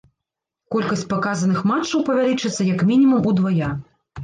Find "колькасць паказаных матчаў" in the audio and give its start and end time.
0.75-2.05